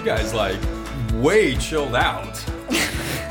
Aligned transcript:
You 0.00 0.06
guys 0.06 0.32
like 0.32 0.58
way 1.12 1.54
chilled 1.56 1.94
out. 1.94 2.42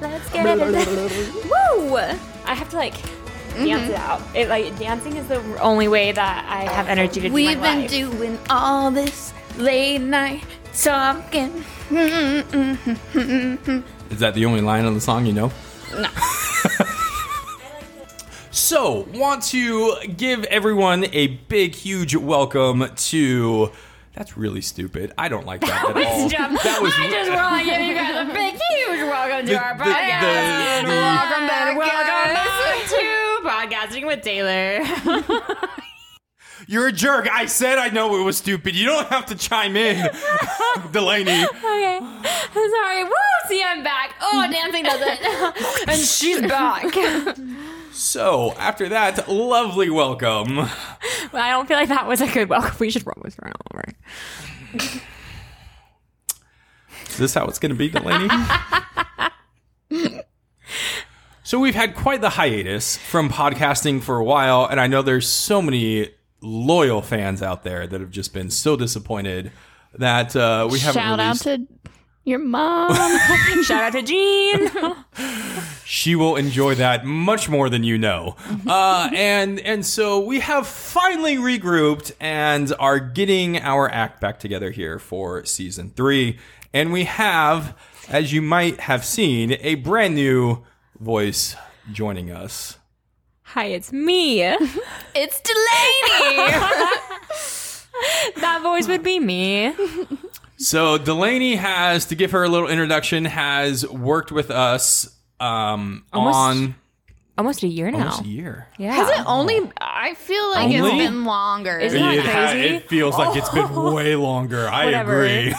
Let's 0.00 0.30
get 0.30 0.46
it. 0.46 1.34
Woo! 1.82 1.96
I 1.96 2.54
have 2.54 2.68
to 2.70 2.76
like 2.76 2.94
dance 2.94 3.90
it 3.90 3.94
mm-hmm. 3.94 3.94
out. 3.94 4.22
It 4.36 4.48
like 4.48 4.78
dancing 4.78 5.16
is 5.16 5.26
the 5.26 5.40
only 5.60 5.88
way 5.88 6.12
that 6.12 6.46
I 6.48 6.70
have 6.72 6.86
energy 6.86 7.20
to 7.22 7.28
do 7.28 7.34
We've 7.34 7.58
my 7.58 7.74
been 7.74 7.80
life. 7.80 7.90
doing 7.90 8.38
all 8.50 8.92
this 8.92 9.34
late 9.56 9.98
night 9.98 10.44
talking. 10.72 11.64
Is 14.10 14.20
that 14.20 14.34
the 14.34 14.44
only 14.44 14.60
line 14.60 14.84
on 14.84 14.94
the 14.94 15.00
song 15.00 15.26
you 15.26 15.32
know? 15.32 15.50
No. 15.92 16.08
So, 18.68 19.08
want 19.14 19.44
to 19.44 19.96
give 20.14 20.44
everyone 20.44 21.06
a 21.14 21.28
big, 21.48 21.74
huge 21.74 22.14
welcome 22.14 22.86
to. 22.94 23.72
That's 24.12 24.36
really 24.36 24.60
stupid. 24.60 25.10
I 25.16 25.30
don't 25.30 25.46
like 25.46 25.62
that, 25.62 25.88
at 25.96 25.96
all. 26.06 26.28
Jump. 26.28 26.60
That 26.62 26.82
was 26.82 26.92
I 26.98 27.08
just 27.08 27.30
want 27.34 27.60
to 27.60 27.70
give 27.70 27.80
you 27.80 27.94
guys 27.94 28.28
a 28.28 28.30
big, 28.30 28.60
huge 28.60 29.08
welcome 29.08 29.46
to 29.46 29.52
The- 29.54 29.58
our 29.58 29.78
the- 29.78 29.84
podcast. 29.84 30.80
the- 30.82 30.86
the- 30.86 30.92
welcome 30.92 31.46
back, 31.48 31.78
welcome 31.78 32.34
back 32.34 32.88
to 32.90 33.96
podcasting 33.96 34.06
with 34.06 34.20
Taylor. 34.22 34.84
You're 36.66 36.88
a 36.88 36.92
jerk. 36.92 37.26
I 37.32 37.46
said 37.46 37.78
I 37.78 37.88
know 37.88 38.20
it 38.20 38.22
was 38.24 38.36
stupid. 38.36 38.76
You 38.76 38.84
don't 38.84 39.08
have 39.08 39.24
to 39.26 39.34
chime 39.34 39.76
in, 39.76 39.96
Delaney. 40.92 41.30
okay, 41.46 42.00
I'm 42.02 42.70
sorry. 42.70 43.04
Woo! 43.04 43.12
See, 43.48 43.62
I'm 43.64 43.82
back. 43.82 44.14
Oh, 44.20 44.46
dancing 44.52 44.82
does 44.84 45.00
it, 45.00 45.88
and 45.88 45.98
she's 45.98 46.42
back. 46.42 46.84
So, 47.98 48.52
after 48.52 48.88
that, 48.90 49.28
lovely 49.28 49.90
welcome. 49.90 50.60
I 50.60 51.50
don't 51.50 51.66
feel 51.66 51.76
like 51.76 51.88
that 51.88 52.06
was 52.06 52.20
a 52.20 52.28
good 52.28 52.48
welcome. 52.48 52.76
We 52.78 52.92
should 52.92 53.04
roll 53.04 53.20
with 53.22 53.36
run 53.42 53.52
over. 53.72 53.84
Is 57.08 57.18
this 57.18 57.34
how 57.34 57.46
it's 57.46 57.58
going 57.58 57.70
to 57.70 57.76
be, 57.76 57.88
Delaney? 57.88 58.28
so, 61.42 61.58
we've 61.58 61.74
had 61.74 61.96
quite 61.96 62.20
the 62.20 62.30
hiatus 62.30 62.96
from 62.96 63.30
podcasting 63.30 64.00
for 64.00 64.16
a 64.16 64.24
while, 64.24 64.64
and 64.64 64.80
I 64.80 64.86
know 64.86 65.02
there's 65.02 65.28
so 65.28 65.60
many 65.60 66.10
loyal 66.40 67.02
fans 67.02 67.42
out 67.42 67.64
there 67.64 67.88
that 67.88 68.00
have 68.00 68.12
just 68.12 68.32
been 68.32 68.48
so 68.48 68.76
disappointed 68.76 69.50
that 69.94 70.36
uh, 70.36 70.68
we 70.70 70.78
haven't 70.78 71.02
Shout 71.02 71.18
out 71.18 71.36
to 71.38 71.66
your 72.28 72.38
mom. 72.38 72.94
Shout 73.64 73.82
out 73.84 73.92
to 73.92 74.02
Jean. 74.02 74.70
she 75.84 76.14
will 76.14 76.36
enjoy 76.36 76.74
that 76.76 77.04
much 77.04 77.48
more 77.48 77.68
than 77.68 77.82
you 77.84 77.98
know. 77.98 78.36
Uh, 78.66 79.10
and 79.14 79.58
and 79.60 79.84
so 79.84 80.20
we 80.20 80.40
have 80.40 80.66
finally 80.66 81.36
regrouped 81.36 82.12
and 82.20 82.72
are 82.78 83.00
getting 83.00 83.58
our 83.58 83.90
act 83.90 84.20
back 84.20 84.38
together 84.38 84.70
here 84.70 84.98
for 84.98 85.44
season 85.44 85.90
three. 85.90 86.38
And 86.72 86.92
we 86.92 87.04
have, 87.04 87.76
as 88.08 88.32
you 88.32 88.42
might 88.42 88.80
have 88.80 89.04
seen, 89.04 89.56
a 89.60 89.76
brand 89.76 90.14
new 90.14 90.64
voice 91.00 91.56
joining 91.90 92.30
us. 92.30 92.76
Hi, 93.42 93.66
it's 93.66 93.92
me. 93.92 94.42
it's 95.14 95.40
Delaney. 95.40 96.54
That 98.36 98.60
voice 98.62 98.86
would 98.88 99.02
be 99.02 99.18
me. 99.18 99.74
So 100.58 100.98
Delaney 100.98 101.54
has, 101.56 102.06
to 102.06 102.14
give 102.16 102.32
her 102.32 102.42
a 102.44 102.48
little 102.48 102.68
introduction, 102.68 103.24
has 103.24 103.88
worked 103.88 104.32
with 104.32 104.50
us 104.50 105.08
um, 105.40 106.04
Almost 106.12 106.36
on 106.36 106.74
Almost 107.38 107.62
a 107.62 107.68
year 107.68 107.88
now. 107.92 107.98
almost 107.98 108.22
a 108.22 108.26
year. 108.26 108.66
Yeah. 108.78 108.94
Has 108.94 109.08
it 109.20 109.24
only? 109.24 109.60
I 109.80 110.14
feel 110.14 110.50
like 110.50 110.64
Only? 110.74 110.78
it's 111.04 111.08
been 111.10 111.24
longer. 111.24 111.78
Isn't 111.78 112.00
that 112.02 112.14
It, 112.16 112.24
ha- 112.24 112.46
crazy? 112.50 112.74
it 112.74 112.88
feels 112.88 113.16
like 113.16 113.36
it's 113.36 113.48
been 113.50 113.72
way 113.92 114.16
longer. 114.16 114.66
I 114.68 114.84
Whatever. 114.86 115.24
agree. 115.24 115.54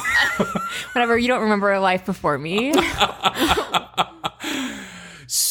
Whatever. 0.94 1.18
You 1.18 1.30
don't 1.30 1.44
remember 1.44 1.72
a 1.72 1.80
life 1.80 2.06
before 2.06 2.38
me. 2.38 2.74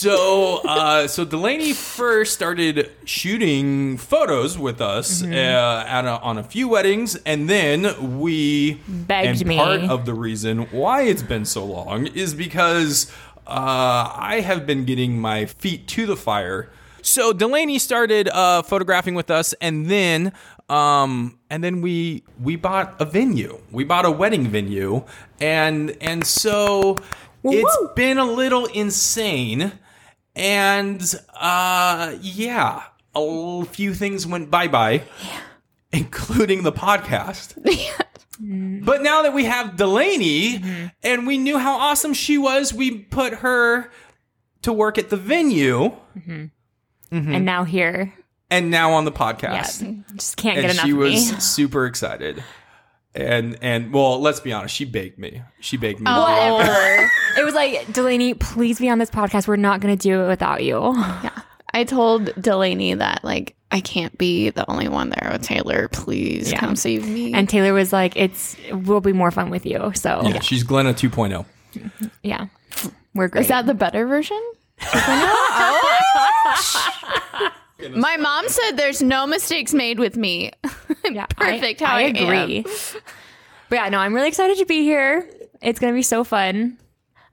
So, 0.00 0.59
uh, 0.64 1.09
so 1.09 1.25
Delaney 1.25 1.72
first 1.72 2.32
started 2.32 2.92
shooting 3.04 3.97
photos 3.97 4.56
with 4.56 4.81
us 4.81 5.22
Mm-hmm. 5.22 5.32
uh, 5.32 5.84
at 5.88 6.04
a, 6.04 6.20
on 6.20 6.38
a 6.38 6.44
few 6.44 6.69
weddings, 6.69 7.16
and 7.26 7.50
then 7.50 8.20
we 8.20 8.75
Begged 8.86 9.41
and 9.41 9.47
me. 9.47 9.56
Part 9.56 9.81
of 9.81 10.06
the 10.06 10.14
reason 10.14 10.70
why 10.70 11.03
it's 11.03 11.22
been 11.25 11.44
so 11.44 11.64
long 11.64 12.06
is 12.06 12.32
because 12.32 13.10
uh, 13.48 14.12
I 14.14 14.41
have 14.44 14.66
been 14.66 14.84
getting 14.84 15.20
my 15.20 15.47
feet 15.47 15.88
to 15.88 16.06
the 16.06 16.16
fire. 16.16 16.70
So 17.03 17.32
Delaney 17.32 17.80
started 17.80 18.28
uh, 18.28 18.62
photographing 18.62 19.15
with 19.16 19.30
us, 19.30 19.53
and 19.60 19.86
then. 19.91 20.32
Um, 20.69 21.38
and 21.48 21.65
then 21.65 21.80
we 21.80 22.25
we 22.42 22.54
bought 22.56 23.00
a 23.00 23.06
venue. 23.06 23.59
We 23.72 23.84
bought 23.84 24.04
a 24.04 24.10
wedding 24.10 24.47
venue, 24.48 25.03
and 25.41 25.97
and 26.03 26.26
so 26.26 26.98
it's 27.42 27.78
woo. 27.80 27.91
been 27.97 28.19
a 28.19 28.26
little 28.26 28.66
insane 28.66 29.72
and 30.38 31.15
uh 31.34 32.15
yeah 32.21 32.84
a 33.15 33.65
few 33.66 33.93
things 33.94 34.26
went 34.26 34.50
bye-bye 34.50 35.03
including 35.93 36.62
the 36.62 36.72
podcast. 36.72 37.56
Mm-hmm. 38.41 38.84
But 38.84 39.03
now 39.03 39.22
that 39.22 39.34
we 39.34 39.47
have 39.47 39.77
delaney 39.77 40.60
mm-hmm. 40.60 40.87
and 41.03 41.27
we 41.27 41.38
knew 41.38 41.59
how 41.59 41.77
awesome 41.77 42.15
she 42.15 42.38
was 42.38 42.72
we 42.72 42.98
put 42.98 43.34
her 43.34 43.91
to 44.62 44.72
work 44.72 44.97
at 44.97 45.10
the 45.10 45.16
venue. 45.16 45.91
Mm-hmm. 46.16 46.44
And 47.10 47.44
now 47.44 47.65
here. 47.65 48.15
and 48.48 48.71
now 48.71 48.93
on 48.93 49.04
the 49.06 49.10
Yeah. 49.10 49.16
podcast 49.19 50.04
Just 50.15 50.37
can't 50.37 50.54
get 50.54 50.66
and 50.66 50.72
enough 50.75 50.84
she 50.87 50.93
of 50.93 50.98
was 50.98 51.32
me. 51.32 51.41
super 51.41 51.84
excited. 51.87 52.44
And 53.12 53.59
and 53.60 53.93
well 53.93 54.21
let's 54.21 54.38
be 54.38 54.53
honest 54.53 54.72
she 54.72 54.84
begged 54.84 55.19
me. 55.19 55.43
She 55.59 55.77
begged 55.77 55.98
me. 55.98 56.09
Whatever. 56.09 57.10
it 57.38 57.44
was 57.44 57.54
like, 57.54 57.93
Delaney, 57.93 58.34
please 58.34 58.78
be 58.78 58.88
on 58.88 58.99
this 58.99 59.10
podcast. 59.10 59.47
We're 59.49 59.56
not 59.56 59.81
going 59.81 59.97
to 59.97 60.03
do 60.03 60.22
it 60.22 60.28
without 60.28 60.62
you. 60.62 60.94
Yeah. 61.22 61.31
I 61.72 61.84
told 61.84 62.34
Delaney 62.41 62.94
that 62.94 63.22
like 63.25 63.54
I 63.71 63.81
can't 63.81 64.16
be 64.16 64.50
the 64.50 64.69
only 64.71 64.88
one 64.88 65.10
there 65.10 65.31
with 65.32 65.43
Taylor. 65.43 65.88
Please 65.88 66.50
Yeah. 66.50 66.59
come 66.60 66.77
save 66.77 67.06
me. 67.06 67.34
And 67.34 67.48
Taylor 67.48 67.72
was 67.72 67.93
like, 67.93 68.16
it's, 68.16 68.56
we'll 68.72 69.00
be 69.00 69.12
more 69.12 69.31
fun 69.31 69.50
with 69.50 69.66
you. 69.66 69.93
So, 69.94 70.22
yeah, 70.25 70.41
she's 70.41 70.62
glenna 70.62 70.91
oh. 70.91 70.94
2.0 70.94 71.44
yeah. 72.22 72.47
We're 73.15 73.28
great. 73.28 73.43
is 73.43 73.48
that 73.48 73.66
the 73.66 73.75
better 73.75 74.06
version? 74.06 74.41
My 77.91 78.16
mom 78.16 78.48
said 78.48 78.72
there's 78.72 79.03
no 79.03 79.27
mistakes 79.27 79.72
made 79.72 79.98
with 79.98 80.16
me. 80.16 80.50
yeah, 81.10 81.27
perfect 81.27 81.82
I, 81.82 81.84
how 81.84 81.94
I 81.97 82.00
I 82.00 82.04
agree. 82.04 82.65
But 83.69 83.77
yeah, 83.77 83.88
no, 83.88 83.98
I'm 83.98 84.15
really 84.15 84.28
excited 84.28 84.59
to 84.59 84.66
be 84.66 84.82
here. 84.82 85.28
It's 85.60 85.78
going 85.78 85.93
to 85.93 85.97
be 85.97 86.03
so 86.03 86.25
fun. 86.25 86.78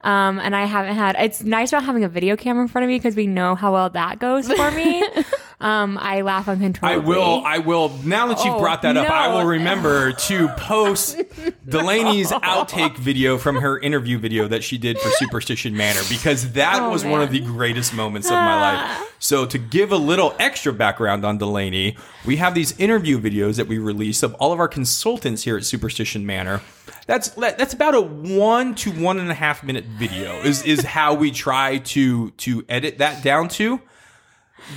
Um, 0.06 0.40
and 0.40 0.56
I 0.56 0.66
haven't 0.66 0.96
had, 0.96 1.16
it's 1.18 1.44
nice 1.44 1.74
about 1.74 1.84
having 1.84 2.04
a 2.04 2.10
video 2.10 2.38
camera 2.38 2.62
in 2.62 2.68
front 2.68 2.84
of 2.84 2.90
me 2.90 2.98
because 2.98 3.16
we 3.16 3.26
know 3.26 3.56
how 3.56 3.74
well 3.74 3.90
that 3.90 4.20
goes 4.20 4.50
for 4.52 4.70
me. 4.72 5.04
um, 5.66 5.98
I 6.00 6.22
laugh 6.22 6.48
uncontrollably. 6.48 7.04
I 7.04 7.08
will. 7.08 7.44
I 7.46 7.58
will. 7.58 7.90
Now 8.04 8.28
that 8.28 8.44
you've 8.46 8.54
Oh, 8.56 8.60
brought 8.60 8.84
that 8.84 8.96
up, 8.98 9.10
I 9.10 9.28
no. 9.30 9.38
will 9.38 9.46
remember 9.46 10.12
to 10.14 10.48
post 10.50 11.18
Delaney's 11.68 12.32
outtake 12.32 12.98
video 12.98 13.38
from 13.38 13.56
her 13.58 13.80
interview 13.80 14.20
video 14.20 14.48
that 14.48 14.64
she 14.64 14.78
did 14.78 15.00
for 15.00 15.10
Superstition 15.10 15.76
Manor 15.76 16.02
because 16.08 16.52
that 16.54 16.82
Oh, 16.84 16.90
was 16.92 17.04
one 17.04 17.22
of 17.22 17.32
the 17.32 17.40
greatest 17.40 17.94
moments 17.94 18.28
of 18.28 18.34
my 18.34 18.62
life. 18.62 19.16
So 19.20 19.46
to 19.48 19.58
give 19.58 19.92
a 19.92 19.98
little 19.98 20.36
extra 20.40 20.72
background 20.72 21.26
on 21.26 21.38
Delaney, 21.40 21.98
we 22.26 22.36
have 22.36 22.54
these 22.54 22.78
interview 22.80 23.20
videos 23.20 23.56
that 23.58 23.68
we 23.68 23.80
release 23.80 24.22
of 24.24 24.36
all 24.36 24.54
of 24.54 24.60
our 24.60 24.68
consultants 24.68 25.44
here 25.44 25.58
at 25.58 25.66
Superstition 25.66 26.26
Manor. 26.26 26.62
That's 27.08 27.30
that's 27.30 27.74
about 27.74 27.96
a 27.96 28.02
one 28.02 28.76
to 28.76 28.92
one 28.92 29.20
and 29.20 29.32
a 29.32 29.36
half 29.36 29.64
minute 29.64 29.86
video 29.86 30.40
is 30.42 30.64
is 30.64 30.84
how 30.84 31.14
we 31.16 31.32
try 31.32 31.80
to 31.80 32.30
to 32.32 32.64
edit 32.70 33.00
that 33.00 33.24
down 33.24 33.48
to. 33.50 33.82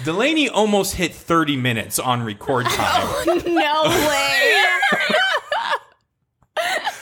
Delaney 0.04 0.48
almost 0.48 0.94
hit 0.94 1.14
30 1.14 1.56
minutes 1.56 1.98
on 1.98 2.22
record 2.22 2.66
oh, 2.68 3.24
time. 3.26 3.54
no 3.54 3.82
way. 4.08 4.54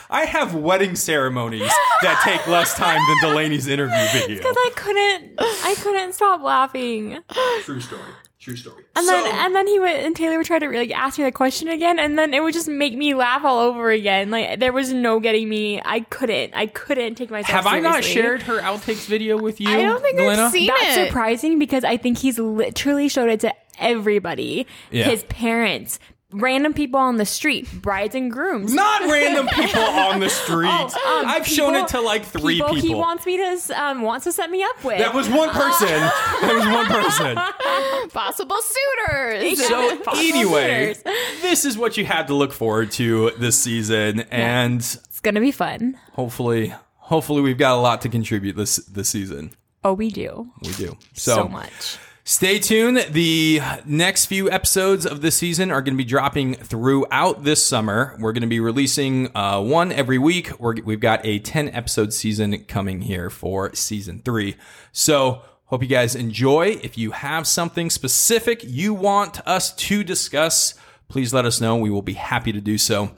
I 0.08 0.25
have 0.25 0.55
wedding 0.55 0.94
ceremonies 0.94 1.73
that 2.02 2.20
take 2.25 2.46
less 2.46 2.75
time 2.75 3.00
than 3.08 3.31
Delaney's 3.31 3.67
interview 3.67 3.96
video. 4.12 4.37
Because 4.37 4.56
I 4.56 4.70
couldn't, 4.76 5.34
I 5.38 5.75
couldn't 5.82 6.12
stop 6.12 6.43
laughing. 6.43 7.19
True 7.62 7.81
story. 7.81 8.02
True 8.47 8.55
story. 8.55 8.85
And 8.95 9.09
then, 9.09 9.27
and 9.45 9.57
then 9.57 9.67
he 9.67 9.81
went, 9.81 10.07
and 10.07 10.15
Taylor 10.15 10.37
would 10.37 10.47
try 10.47 10.61
to 10.61 10.69
like 10.71 10.93
ask 10.93 11.19
me 11.19 11.25
the 11.25 11.33
question 11.33 11.67
again, 11.67 11.99
and 11.99 12.17
then 12.17 12.33
it 12.33 12.41
would 12.41 12.55
just 12.55 12.69
make 12.69 12.97
me 12.97 13.13
laugh 13.13 13.45
all 13.45 13.59
over 13.59 13.91
again. 13.91 14.31
Like 14.31 14.61
there 14.61 14.73
was 14.73 14.93
no 14.93 15.19
getting 15.19 15.49
me. 15.49 15.83
I 15.85 15.99
couldn't, 15.99 16.55
I 16.55 16.67
couldn't 16.67 17.17
take 17.17 17.29
myself. 17.29 17.65
have 17.65 17.67
I 17.67 17.81
not 17.81 18.05
shared 18.05 18.43
her 18.43 18.61
outtakes 18.61 19.07
video 19.07 19.37
with 19.37 19.61
you? 19.61 19.69
I 19.69 19.83
don't 19.83 20.01
think 20.01 20.19
Glenna? 20.19 20.45
I've 20.45 20.53
seen 20.53 20.69
That's 20.69 20.97
it. 20.97 21.07
surprising 21.09 21.59
because 21.59 21.83
I 21.83 21.97
think 21.97 22.19
he's 22.19 22.39
literally 22.39 23.09
showed 23.09 23.31
it 23.31 23.41
to 23.41 23.53
everybody. 23.81 24.69
Yeah. 24.93 25.07
His 25.07 25.25
parents, 25.25 25.99
random 26.32 26.75
people 26.75 26.99
on 27.00 27.17
the 27.17 27.25
street, 27.25 27.69
brides 27.82 28.14
and 28.14 28.31
grooms. 28.31 28.75
Not 28.75 29.02
random 29.11 29.46
people 29.49 29.82
on 29.82 30.20
the 30.20 30.28
street. 30.28 30.69
Oh, 30.70 31.20
um, 31.20 31.26
I've 31.26 31.46
shown 31.46 31.75
it 31.75 31.88
to 31.88 32.00
like 32.00 32.25
three 32.25 32.55
people. 32.56 32.75
He 32.75 32.94
wants 32.94 33.26
me 33.26 33.37
to 33.37 33.82
um, 33.82 34.02
wants 34.02 34.25
to 34.25 34.32
set 34.32 34.50
me 34.50 34.62
up 34.62 34.82
with. 34.84 34.99
that 34.99 35.14
was 35.14 35.28
one 35.28 35.50
person. 35.50 35.87
that 35.88 36.52
was 36.55 36.67
one 36.67 36.87
person. 36.87 38.08
Possible 38.11 38.56
suitors. 38.61 39.67
So 39.67 40.02
anyway, 40.14 40.94
suitors. 40.94 41.02
this 41.43 41.64
is 41.64 41.78
what 41.78 41.96
you 41.96 42.05
had 42.05 42.26
to 42.28 42.34
look 42.34 42.52
forward 42.52 42.90
to 42.93 43.31
this 43.38 43.58
season, 43.58 44.20
and 44.31 44.81
it's 44.81 45.20
gonna 45.20 45.40
be 45.40 45.52
fun. 45.52 45.99
hopefully, 46.12 46.75
hopefully 46.96 47.43
we've 47.43 47.58
got 47.58 47.75
a 47.76 47.81
lot 47.81 48.02
to 48.02 48.08
contribute 48.08 48.56
this 48.56 48.76
this 48.76 49.08
season. 49.08 49.52
Oh, 49.84 49.93
we 49.93 50.11
do 50.11 50.50
We 50.62 50.73
do. 50.73 50.96
so, 51.12 51.46
much. 51.46 51.99
Stay 52.28 52.58
tuned. 52.58 53.06
The 53.11 53.61
next 53.84 54.26
few 54.26 54.50
episodes 54.50 55.06
of 55.06 55.20
this 55.20 55.37
season 55.37 55.70
are 55.70 55.81
going 55.81 55.94
to 55.94 55.96
be 55.96 56.02
dropping 56.02 56.55
throughout 56.55 57.44
this 57.44 57.64
summer. 57.64 58.17
We're 58.19 58.32
going 58.32 58.40
to 58.40 58.49
be 58.49 58.58
releasing 58.58 59.34
uh, 59.37 59.61
one 59.62 59.93
every 59.93 60.19
week. 60.19 60.58
We're, 60.58 60.75
we've 60.82 60.99
got 60.99 61.25
a 61.25 61.38
10 61.38 61.69
episode 61.69 62.12
season 62.12 62.64
coming 62.64 63.02
here 63.02 63.31
for 63.31 63.73
season 63.76 64.23
three. 64.25 64.56
So, 64.90 65.43
hope 65.67 65.82
you 65.84 65.88
guys 65.88 66.17
enjoy. 66.17 66.81
If 66.82 66.99
you 66.99 67.12
have 67.12 67.46
something 67.46 67.90
specific 67.90 68.64
you 68.64 68.93
want 68.93 69.40
us 69.46 69.73
to 69.76 70.02
discuss, 70.02 70.75
please 71.06 71.32
let 71.32 71.44
us 71.44 71.61
know. 71.61 71.76
We 71.76 71.90
will 71.90 72.02
be 72.02 72.14
happy 72.14 72.50
to 72.50 72.61
do 72.61 72.76
so. 72.76 73.12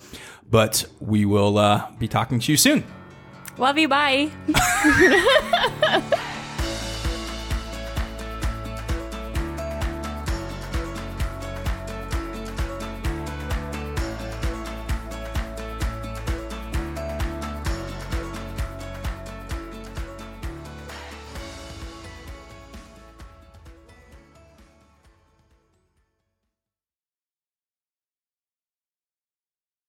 But 0.51 0.85
we 1.01 1.25
will 1.25 1.57
uh, 1.57 1.91
be 1.93 2.09
talking 2.09 2.41
to 2.41 2.53
you 2.53 2.59
soon. 2.59 2.85
Love 3.57 3.79
you. 3.79 3.89
Bye. 3.89 4.31